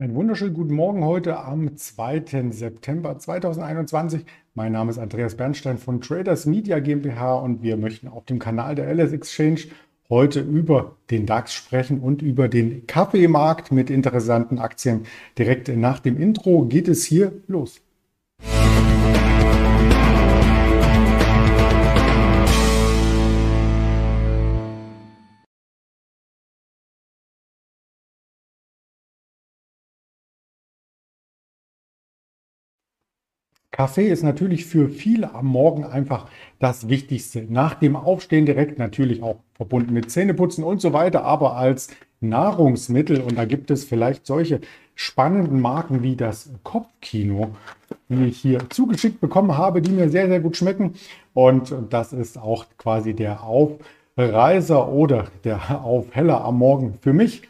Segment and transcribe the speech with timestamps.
[0.00, 2.52] Einen wunderschönen guten Morgen heute am 2.
[2.52, 4.24] September 2021.
[4.54, 8.76] Mein Name ist Andreas Bernstein von Traders Media GmbH und wir möchten auf dem Kanal
[8.76, 9.62] der LS Exchange
[10.08, 15.02] heute über den DAX sprechen und über den Kaffeemarkt mit interessanten Aktien.
[15.36, 17.80] Direkt nach dem Intro geht es hier los.
[33.78, 36.26] Kaffee ist natürlich für viele am Morgen einfach
[36.58, 37.46] das Wichtigste.
[37.48, 41.86] Nach dem Aufstehen direkt natürlich auch verbunden mit Zähneputzen und so weiter, aber als
[42.20, 43.20] Nahrungsmittel.
[43.20, 44.62] Und da gibt es vielleicht solche
[44.96, 47.52] spannenden Marken wie das Kopfkino,
[48.08, 50.94] die ich hier zugeschickt bekommen habe, die mir sehr, sehr gut schmecken.
[51.32, 57.42] Und das ist auch quasi der Aufreißer oder der Aufheller am Morgen für mich,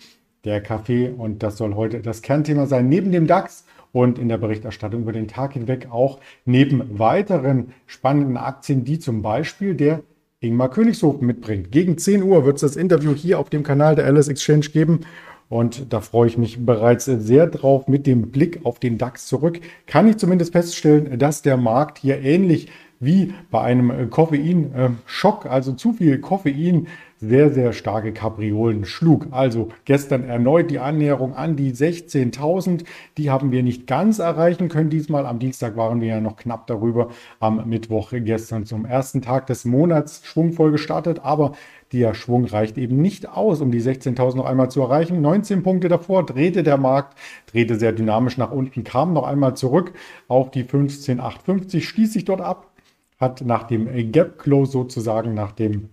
[0.45, 1.09] der Kaffee.
[1.09, 2.91] Und das soll heute das Kernthema sein.
[2.91, 8.37] Neben dem DAX und in der Berichterstattung über den Tag hinweg auch neben weiteren spannenden
[8.37, 10.03] Aktien, die zum Beispiel der
[10.41, 11.73] Ingmar Königshofen mitbringt.
[11.73, 15.01] Gegen 10 Uhr wird es das Interview hier auf dem Kanal der Alice Exchange geben.
[15.49, 17.89] Und da freue ich mich bereits sehr drauf.
[17.89, 22.21] Mit dem Blick auf den DAX zurück kann ich zumindest feststellen, dass der Markt hier
[22.21, 22.69] ähnlich
[23.01, 26.89] wie bei einem Koffeinschock, also zu viel Koffein,
[27.21, 29.27] sehr, sehr starke Kapriolen schlug.
[29.31, 32.85] Also gestern erneut die Annäherung an die 16.000.
[33.17, 35.27] Die haben wir nicht ganz erreichen können diesmal.
[35.27, 37.09] Am Dienstag waren wir ja noch knapp darüber.
[37.41, 41.21] Am Mittwoch gestern zum ersten Tag des Monats schwungvoll gestartet.
[41.23, 41.53] Aber
[41.93, 45.21] der Schwung reicht eben nicht aus, um die 16.000 noch einmal zu erreichen.
[45.21, 49.93] 19 Punkte davor drehte der Markt, drehte sehr dynamisch nach unten, kam noch einmal zurück
[50.29, 52.71] auf die 15.850, stieß sich dort ab,
[53.19, 55.89] hat nach dem Gap Close sozusagen, nach dem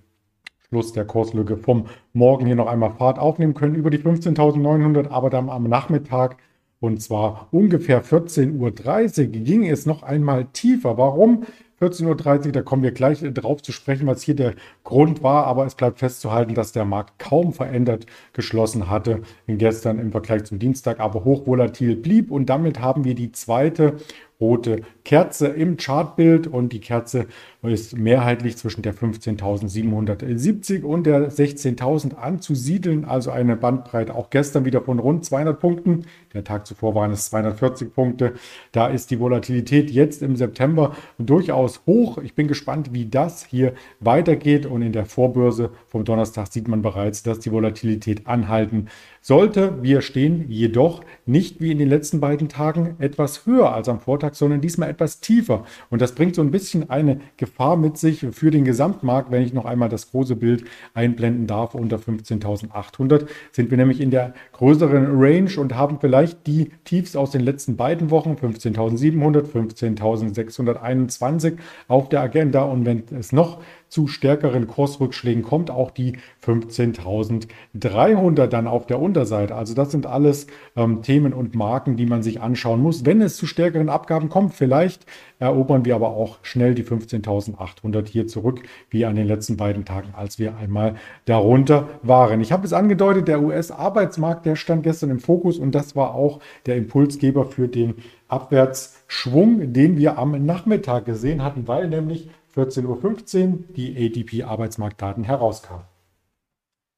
[0.76, 5.30] Schluss der Kurslücke vom Morgen hier noch einmal Fahrt aufnehmen können über die 15.900, aber
[5.30, 6.36] dann am Nachmittag
[6.81, 10.97] und zwar ungefähr 14.30 Uhr ging es noch einmal tiefer.
[10.97, 11.46] Warum?
[11.80, 15.66] 14.30 Uhr, da kommen wir gleich drauf zu sprechen, was hier der Grund war, aber
[15.66, 21.00] es bleibt festzuhalten, dass der Markt kaum verändert geschlossen hatte gestern im Vergleich zum Dienstag,
[21.00, 23.96] aber hochvolatil blieb und damit haben wir die zweite
[24.40, 27.28] rote Kerze im Chartbild und die Kerze
[27.68, 34.81] ist mehrheitlich zwischen der 15.770 und der 16.000 anzusiedeln, also eine Bandbreite auch gestern wieder
[34.81, 36.06] von rund 200 Punkten.
[36.34, 38.34] Der Tag zuvor waren es 240 Punkte.
[38.72, 42.18] Da ist die Volatilität jetzt im September durchaus hoch.
[42.20, 46.82] Ich bin gespannt, wie das hier weitergeht und in der Vorbörse vom Donnerstag sieht man
[46.82, 48.88] bereits, dass die Volatilität anhalten
[49.22, 49.82] sollte.
[49.82, 54.36] Wir stehen jedoch nicht wie in den letzten beiden Tagen etwas höher als am Vortag,
[54.36, 55.66] sondern diesmal etwas tiefer.
[55.90, 59.31] Und das bringt so ein bisschen eine Gefahr mit sich für den Gesamtmarkt.
[59.31, 64.11] Wenn ich noch einmal das große Bild einblenden darf, unter 15.800 sind wir nämlich in
[64.11, 71.57] der größeren Range und haben vielleicht die Tiefs aus den letzten beiden Wochen, 15.700, 15.621
[71.88, 72.63] auf der Agenda.
[72.63, 79.56] Und wenn es noch zu stärkeren Kursrückschlägen kommt auch die 15.300 dann auf der Unterseite.
[79.56, 83.06] Also das sind alles ähm, Themen und Marken, die man sich anschauen muss.
[83.06, 85.06] Wenn es zu stärkeren Abgaben kommt, vielleicht
[85.40, 90.13] erobern wir aber auch schnell die 15.800 hier zurück, wie an den letzten beiden Tagen,
[90.16, 92.41] als wir einmal darunter waren.
[92.41, 96.40] Ich habe es angedeutet, der US-Arbeitsmarkt, der stand gestern im Fokus und das war auch
[96.66, 97.96] der Impulsgeber für den
[98.28, 105.83] Abwärtsschwung, den wir am Nachmittag gesehen hatten, weil nämlich 14.15 Uhr die ADP-Arbeitsmarktdaten herauskamen.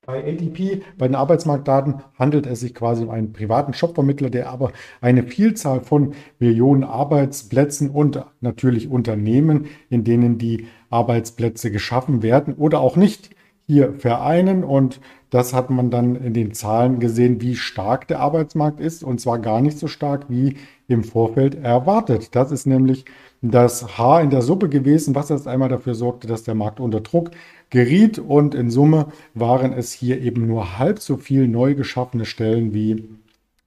[0.05, 4.71] Bei ADP, bei den Arbeitsmarktdaten, handelt es sich quasi um einen privaten Shopvermittler, der aber
[5.01, 12.79] eine Vielzahl von Millionen Arbeitsplätzen und natürlich Unternehmen, in denen die Arbeitsplätze geschaffen werden oder
[12.79, 13.35] auch nicht,
[13.67, 14.63] hier vereinen.
[14.63, 19.03] Und das hat man dann in den Zahlen gesehen, wie stark der Arbeitsmarkt ist.
[19.03, 20.55] Und zwar gar nicht so stark wie
[20.87, 22.35] im Vorfeld erwartet.
[22.35, 23.05] Das ist nämlich
[23.41, 27.01] das Haar in der Suppe gewesen, was erst einmal dafür sorgte, dass der Markt unter
[27.01, 27.31] Druck
[27.69, 28.19] geriet.
[28.19, 33.09] Und in Summe waren es hier eben nur halb so viel neu geschaffene Stellen, wie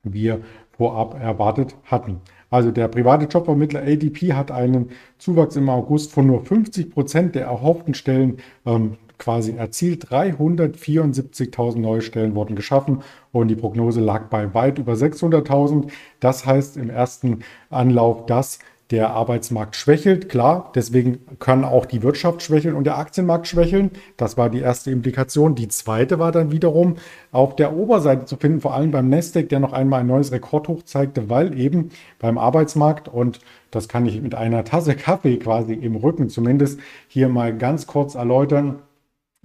[0.02, 0.40] wir
[0.72, 2.22] vorab erwartet hatten.
[2.48, 7.44] Also der private Jobvermittler ADP hat einen Zuwachs im August von nur 50 Prozent der
[7.44, 10.06] erhofften Stellen ähm, quasi erzielt.
[10.06, 15.90] 374.000 neue Stellen wurden geschaffen und die Prognose lag bei weit über 600.000.
[16.18, 18.58] Das heißt im ersten Anlauf, dass
[18.90, 20.28] der Arbeitsmarkt schwächelt.
[20.28, 23.92] Klar, deswegen kann auch die Wirtschaft schwächeln und der Aktienmarkt schwächeln.
[24.16, 25.54] Das war die erste Implikation.
[25.54, 26.96] Die zweite war dann wiederum
[27.30, 30.82] auf der Oberseite zu finden, vor allem beim Nasdaq, der noch einmal ein neues Rekordhoch
[30.82, 33.38] zeigte, weil eben beim Arbeitsmarkt und
[33.70, 38.16] das kann ich mit einer Tasse Kaffee quasi im Rücken zumindest hier mal ganz kurz
[38.16, 38.80] erläutern.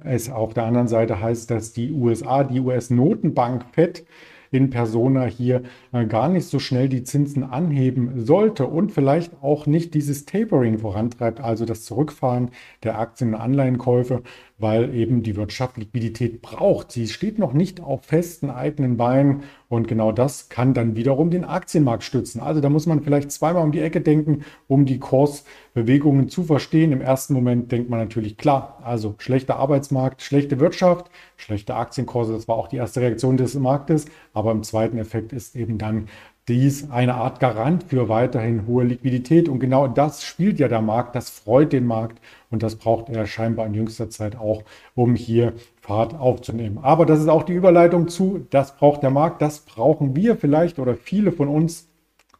[0.04, 4.06] Es auf der anderen Seite heißt, dass die USA, die US-Notenbank FED,
[4.56, 9.66] in Persona hier äh, gar nicht so schnell die Zinsen anheben sollte und vielleicht auch
[9.68, 12.50] nicht dieses Tapering vorantreibt, also das Zurückfahren
[12.84, 14.24] der Aktien- und Anleihenkäufe,
[14.58, 16.92] weil eben die Wirtschaft Liquidität braucht.
[16.92, 21.44] Sie steht noch nicht auf festen eigenen Beinen und genau das kann dann wiederum den
[21.44, 22.40] Aktienmarkt stützen.
[22.40, 26.94] Also da muss man vielleicht zweimal um die Ecke denken, um die Kursbewegungen zu verstehen.
[26.94, 32.48] Im ersten Moment denkt man natürlich klar, also schlechter Arbeitsmarkt, schlechte Wirtschaft, schlechte Aktienkurse, das
[32.48, 34.06] war auch die erste Reaktion des Marktes.
[34.36, 36.08] Aber im zweiten Effekt ist eben dann
[36.48, 39.50] dies eine Art Garant für weiterhin hohe Liquidität.
[39.50, 42.20] Und genau das spielt ja der Markt, das freut den Markt
[42.52, 46.78] und das braucht er scheinbar in jüngster Zeit auch, um hier Fahrt aufzunehmen.
[46.82, 50.78] Aber das ist auch die Überleitung zu, das braucht der Markt, das brauchen wir vielleicht
[50.78, 51.88] oder viele von uns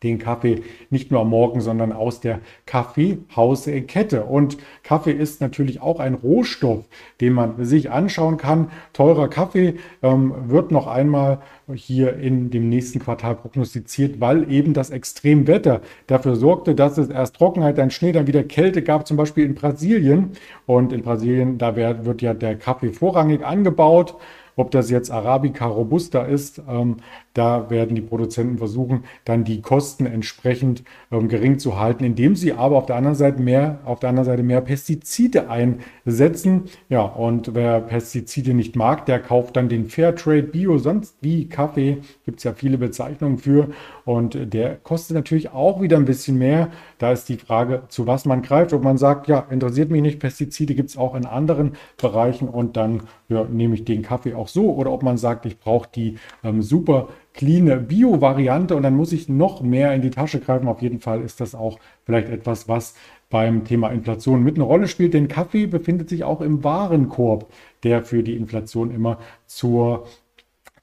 [0.04, 4.26] den Kaffee nicht nur am Morgen, sondern aus der Kaffeehauskette.
[4.26, 6.86] Und Kaffee ist natürlich auch ein Rohstoff,
[7.22, 8.72] den man sich anschauen kann.
[8.94, 11.40] Teurer Kaffee ähm, wird noch einmal
[11.74, 17.36] hier in dem nächsten Quartal prognostiziert, weil eben das Extremwetter dafür sorgte, dass es erst
[17.36, 20.32] Trockenheit, dann Schnee, dann wieder Kälte gab, zum Beispiel in Brasilien.
[20.66, 24.16] Und in Brasilien, da wird ja der Kaffee vorrangig angebaut.
[24.56, 26.98] Ob das jetzt Arabica Robusta ist, ähm,
[27.34, 32.54] da werden die Produzenten versuchen, dann die Kosten entsprechend ähm, gering zu halten, indem sie
[32.54, 36.64] aber auf der anderen Seite mehr, auf der anderen Seite mehr Pestizide einsetzen.
[36.88, 41.98] Ja, und wer Pestizide nicht mag, der kauft dann den Fairtrade Bio, sonst wie Kaffee.
[42.24, 43.70] Gibt es ja viele Bezeichnungen für.
[44.06, 46.70] Und der kostet natürlich auch wieder ein bisschen mehr.
[47.00, 48.72] Da ist die Frage, zu was man greift.
[48.72, 52.78] Ob man sagt, ja, interessiert mich nicht, Pestizide gibt es auch in anderen Bereichen und
[52.78, 54.74] dann ja, nehme ich den Kaffee auch so.
[54.74, 59.30] Oder ob man sagt, ich brauche die ähm, super clean Bio-Variante und dann muss ich
[59.30, 60.68] noch mehr in die Tasche greifen.
[60.68, 62.96] Auf jeden Fall ist das auch vielleicht etwas, was
[63.30, 65.14] beim Thema Inflation mit einer Rolle spielt.
[65.14, 67.52] Denn Kaffee befindet sich auch im Warenkorb,
[67.84, 70.06] der für die Inflation immer zur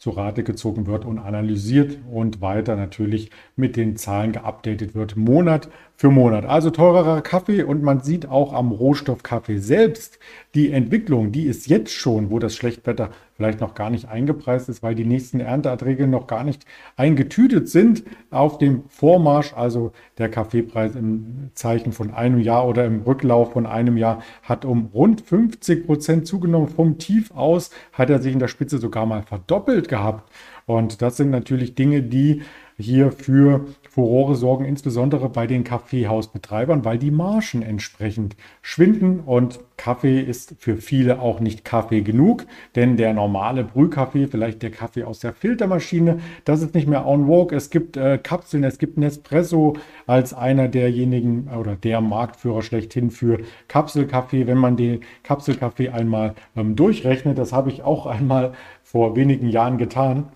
[0.03, 5.69] zur Rate gezogen wird und analysiert und weiter natürlich mit den Zahlen geupdatet wird, Monat
[5.95, 6.45] für Monat.
[6.45, 10.19] Also teurerer Kaffee und man sieht auch am Rohstoff Kaffee selbst
[10.57, 13.11] die Entwicklung, die ist jetzt schon, wo das Schlechtwetter
[13.43, 16.65] vielleicht noch gar nicht eingepreist ist, weil die nächsten Ernteerträge noch gar nicht
[16.97, 19.53] eingetütet sind auf dem Vormarsch.
[19.55, 24.65] Also der Kaffeepreis im Zeichen von einem Jahr oder im Rücklauf von einem Jahr hat
[24.65, 26.69] um rund 50 Prozent zugenommen.
[26.69, 30.31] Vom Tief aus hat er sich in der Spitze sogar mal verdoppelt gehabt.
[30.67, 32.43] Und das sind natürlich Dinge, die
[32.79, 40.19] hier für Furore sorgen, insbesondere bei den Kaffeehausbetreibern, weil die Margen entsprechend schwinden und Kaffee
[40.19, 45.19] ist für viele auch nicht Kaffee genug, denn der normale Brühkaffee, vielleicht der Kaffee aus
[45.19, 47.55] der Filtermaschine, das ist nicht mehr on vogue.
[47.55, 49.75] Es gibt äh, Kapseln, es gibt Nespresso
[50.07, 54.47] als einer derjenigen oder der Marktführer schlechthin für Kapselkaffee.
[54.47, 58.53] Wenn man den Kapselkaffee einmal ähm, durchrechnet, das habe ich auch einmal
[58.83, 60.31] vor wenigen Jahren getan,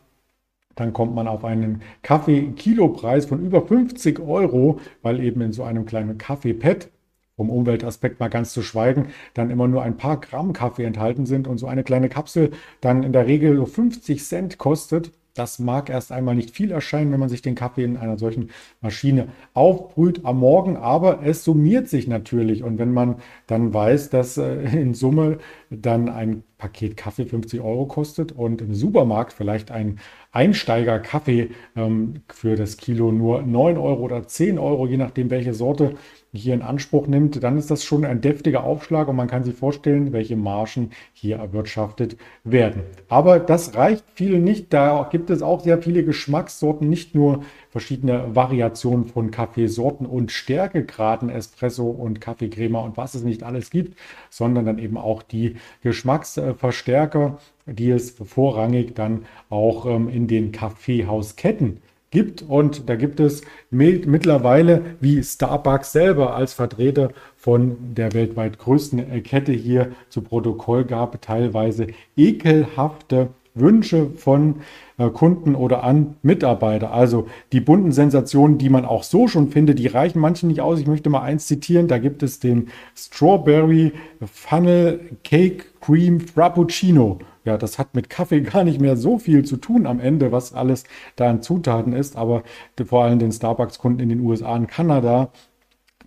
[0.77, 5.87] dann kommt man auf einen Kaffee-Kilopreis von über 50 Euro, weil eben in so einem
[5.87, 6.91] kleinen Kaffee-Pad,
[7.37, 11.47] vom Umweltaspekt mal ganz zu schweigen, dann immer nur ein paar Gramm Kaffee enthalten sind
[11.47, 15.13] und so eine kleine Kapsel dann in der Regel so 50 Cent kostet.
[15.35, 18.49] Das mag erst einmal nicht viel erscheinen, wenn man sich den Kaffee in einer solchen
[18.81, 22.63] Maschine aufbrüht am Morgen, aber es summiert sich natürlich.
[22.63, 23.17] Und wenn man
[23.47, 25.37] dann weiß, dass äh, in Summe
[25.69, 29.99] dann ein Paket Kaffee 50 Euro kostet und im Supermarkt vielleicht ein
[30.37, 35.95] Einsteiger-Kaffee ähm, für das Kilo nur 9 Euro oder 10 Euro, je nachdem, welche Sorte
[36.33, 39.55] hier in Anspruch nimmt, dann ist das schon ein deftiger Aufschlag und man kann sich
[39.55, 42.83] vorstellen, welche Margen hier erwirtschaftet werden.
[43.09, 44.75] Aber das reicht vielen nicht.
[44.75, 51.31] Da gibt es auch sehr viele Geschmackssorten, nicht nur verschiedene Variationen von Kaffeesorten und Stärkegraden,
[51.31, 57.39] Espresso und Kaffeecrema und was es nicht alles gibt, sondern dann eben auch die Geschmacksverstärker,
[57.67, 61.81] die es vorrangig dann auch ähm, in den Kaffeehausketten
[62.11, 62.43] gibt.
[62.43, 69.53] Und da gibt es mittlerweile wie Starbucks selber als Vertreter von der weltweit größten Kette
[69.53, 74.57] hier zu Protokoll gab, teilweise ekelhafte Wünsche von
[74.99, 76.93] äh, Kunden oder an Mitarbeiter.
[76.93, 80.79] Also die bunten Sensationen, die man auch so schon findet, die reichen manchen nicht aus.
[80.79, 81.89] Ich möchte mal eins zitieren.
[81.89, 83.93] Da gibt es den Strawberry
[84.25, 87.19] Funnel Cake Cream Frappuccino.
[87.45, 90.53] Ja, das hat mit Kaffee gar nicht mehr so viel zu tun am Ende, was
[90.53, 90.85] alles
[91.17, 92.17] da an Zutaten ist.
[92.17, 92.43] Aber
[92.85, 95.31] vor allem den Starbucks-Kunden in den USA und Kanada,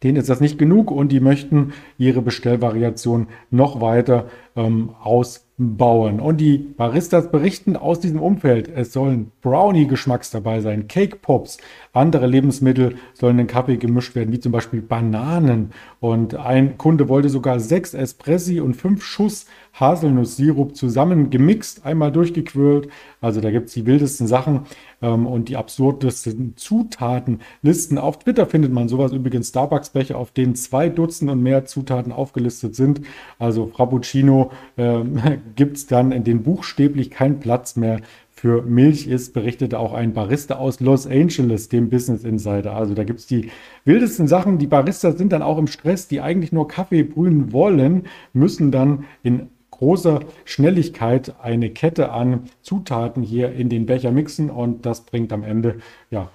[0.04, 6.22] denen ist das nicht genug und die möchten ihre Bestellvariation noch weiter ähm, aus bauen.
[6.22, 11.58] Und die Baristas berichten aus diesem Umfeld, es sollen Brownie-Geschmacks dabei sein, Cake Pops,
[11.92, 15.72] andere Lebensmittel sollen in den Kaffee gemischt werden, wie zum Beispiel Bananen.
[16.00, 22.90] Und ein Kunde wollte sogar sechs Espressi und fünf Schuss Haselnusssirup zusammen gemixt, einmal durchgequirlt.
[23.22, 24.62] Also da gibt es die wildesten Sachen
[25.02, 27.98] ähm, und die absurdesten Zutatenlisten.
[27.98, 32.76] Auf Twitter findet man sowas übrigens Starbucks-Becher, auf denen zwei Dutzend und mehr Zutaten aufgelistet
[32.76, 33.02] sind.
[33.40, 34.39] Also Frappuccino
[34.78, 35.00] äh,
[35.56, 38.02] gibt es dann in den buchstäblich keinen Platz mehr
[38.40, 42.74] für Milch ist, berichtete auch ein Barista aus Los Angeles, dem Business Insider.
[42.74, 43.52] Also da gibt es die
[43.84, 44.58] wildesten Sachen.
[44.58, 49.04] Die Baristas sind dann auch im Stress, die eigentlich nur Kaffee brühen wollen, müssen dann
[49.24, 55.34] in großer Schnelligkeit eine Kette an Zutaten hier in den Becher mixen und das bringt
[55.34, 55.80] am Ende
[56.10, 56.30] ja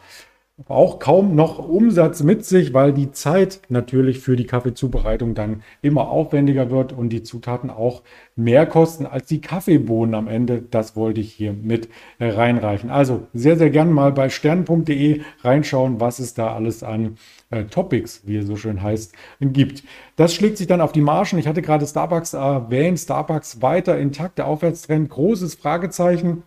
[0.69, 6.09] auch kaum noch Umsatz mit sich, weil die Zeit natürlich für die Kaffeezubereitung dann immer
[6.09, 8.03] aufwendiger wird und die Zutaten auch
[8.37, 10.63] mehr kosten als die Kaffeebohnen am Ende.
[10.63, 11.89] Das wollte ich hier mit
[12.21, 12.91] reinreichen.
[12.91, 17.17] Also sehr, sehr gern mal bei stern.de reinschauen, was es da alles an
[17.51, 19.83] äh, Topics, wie es so schön heißt, gibt.
[20.15, 21.39] Das schlägt sich dann auf die Margen.
[21.39, 23.01] Ich hatte gerade Starbucks erwähnt.
[23.01, 26.45] Starbucks weiter intakt, der Aufwärtstrend, großes Fragezeichen.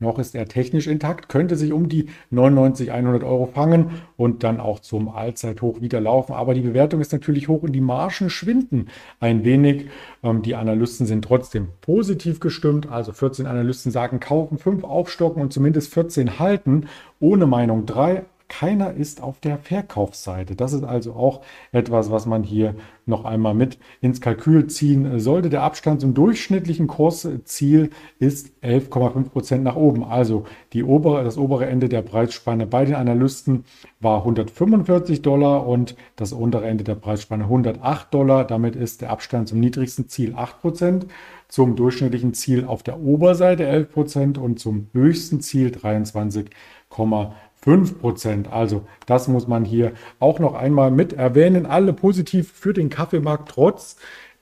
[0.00, 4.58] Noch ist er technisch intakt, könnte sich um die 99, 100 Euro fangen und dann
[4.58, 6.32] auch zum Allzeithoch wieder laufen.
[6.32, 8.88] Aber die Bewertung ist natürlich hoch und die Margen schwinden
[9.20, 9.86] ein wenig.
[10.22, 12.90] Ähm, die Analysten sind trotzdem positiv gestimmt.
[12.90, 16.86] Also 14 Analysten sagen kaufen, 5 aufstocken und zumindest 14 halten.
[17.20, 18.24] Ohne Meinung 3
[18.60, 20.54] keiner ist auf der Verkaufsseite.
[20.54, 21.40] Das ist also auch
[21.72, 22.74] etwas, was man hier
[23.06, 25.48] noch einmal mit ins Kalkül ziehen sollte.
[25.48, 27.88] Der Abstand zum durchschnittlichen Kursziel
[28.18, 30.04] ist 11,5 Prozent nach oben.
[30.04, 30.44] Also
[30.84, 33.64] obere, das obere Ende der Preisspanne bei den Analysten
[33.98, 38.44] war 145 Dollar und das untere Ende der Preisspanne 108 Dollar.
[38.44, 41.06] Damit ist der Abstand zum niedrigsten Ziel 8 Prozent
[41.48, 47.30] zum durchschnittlichen Ziel auf der Oberseite 11 Prozent und zum höchsten Ziel 23,5
[47.62, 48.52] 5 Prozent.
[48.52, 51.66] Also das muss man hier auch noch einmal mit erwähnen.
[51.66, 53.96] Alle positiv für den Kaffeemarkt trotz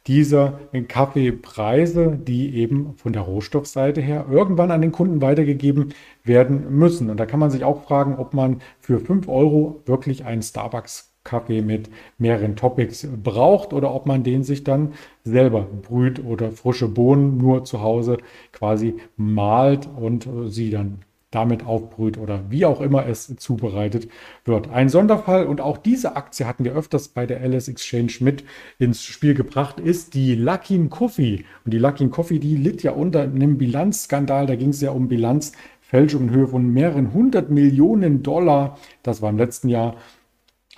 [0.06, 0.58] dieser
[0.88, 5.92] Kaffeepreise, die eben von der Rohstoffseite her irgendwann an den Kunden weitergegeben
[6.24, 7.10] werden müssen.
[7.10, 11.12] Und da kann man sich auch fragen, ob man für 5 Euro wirklich einen Starbucks
[11.24, 14.94] Kaffee mit mehreren Topics braucht oder ob man den sich dann
[15.24, 18.16] selber brüht oder frische Bohnen nur zu Hause
[18.52, 24.08] quasi malt und sie dann damit aufbrüht oder wie auch immer es zubereitet
[24.44, 24.70] wird.
[24.70, 28.44] Ein Sonderfall und auch diese Aktie hatten wir öfters bei der LS Exchange mit
[28.78, 31.44] ins Spiel gebracht, ist die Luckin Coffee.
[31.64, 35.08] Und die Luckin Coffee, die litt ja unter einem Bilanzskandal, da ging es ja um
[35.08, 38.78] Bilanzfälschung in Höhe von mehreren hundert Millionen Dollar.
[39.02, 39.96] Das war im letzten Jahr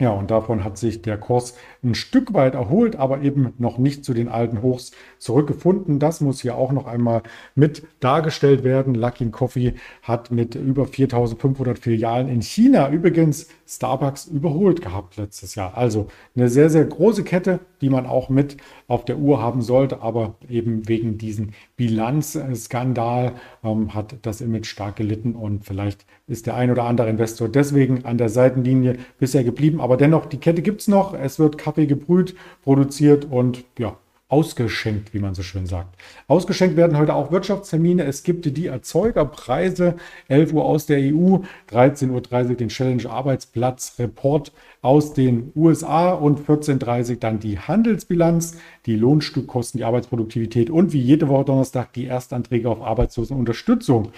[0.00, 1.54] ja, und davon hat sich der Kurs
[1.84, 5.98] ein Stück weit erholt, aber eben noch nicht zu den alten Hochs zurückgefunden.
[5.98, 7.22] Das muss hier auch noch einmal
[7.54, 8.94] mit dargestellt werden.
[8.94, 15.76] Luckin Coffee hat mit über 4500 Filialen in China übrigens Starbucks überholt gehabt letztes Jahr.
[15.76, 18.56] Also eine sehr, sehr große Kette, die man auch mit
[18.88, 24.96] auf der Uhr haben sollte, aber eben wegen diesem Bilanzskandal ähm, hat das Image stark
[24.96, 29.80] gelitten und vielleicht ist der ein oder andere Investor deswegen an der Seitenlinie bisher geblieben.
[29.80, 31.14] Aber dennoch, die Kette gibt es noch.
[31.14, 33.96] Es wird Kaffee gebrüht, produziert und ja,
[34.30, 35.96] ausgeschenkt, wie man so schön sagt.
[36.28, 38.04] Ausgeschenkt werden heute auch Wirtschaftstermine.
[38.04, 39.96] Es gibt die Erzeugerpreise,
[40.28, 46.40] 11 Uhr aus der EU, 13.30 Uhr den Challenge Arbeitsplatz Report aus den USA und
[46.46, 48.56] 14.30 Uhr dann die Handelsbilanz,
[48.86, 54.12] die Lohnstückkosten, die Arbeitsproduktivität und wie jede Woche Donnerstag die Erstanträge auf Arbeitslosenunterstützung.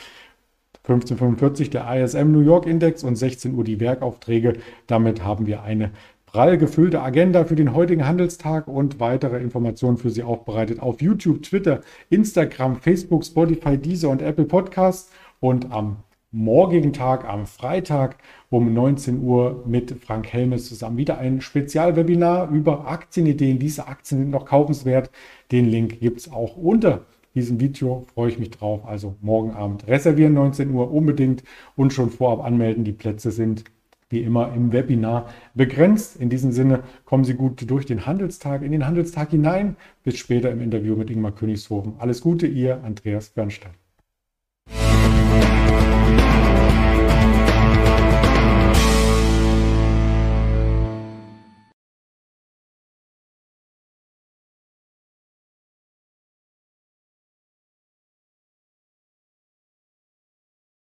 [0.85, 4.54] 1545 der ISM New York Index und 16 Uhr die Werkaufträge.
[4.88, 5.92] Damit haben wir eine
[6.33, 11.43] prall gefüllte Agenda für den heutigen Handelstag und weitere Informationen für Sie aufbereitet auf YouTube,
[11.43, 15.12] Twitter, Instagram, Facebook, Spotify, Deezer und Apple Podcasts.
[15.41, 15.99] Und am
[16.31, 18.17] morgigen Tag, am Freitag
[18.49, 23.59] um 19 Uhr mit Frank Helmes zusammen wieder ein Spezialwebinar über Aktienideen.
[23.59, 25.11] Diese Aktien sind noch kaufenswert.
[25.51, 28.07] Den Link gibt es auch unter diesem Video.
[28.15, 28.87] Freue ich mich drauf.
[28.87, 31.43] Also morgen Abend reservieren 19 Uhr unbedingt
[31.77, 32.85] und schon vorab anmelden.
[32.85, 33.65] Die Plätze sind
[34.12, 36.16] wie immer im Webinar begrenzt.
[36.16, 39.76] In diesem Sinne kommen Sie gut durch den Handelstag, in den Handelstag hinein.
[40.04, 41.95] Bis später im Interview mit Ingmar Königshofen.
[41.99, 43.82] Alles Gute, Ihr Andreas Bernstein.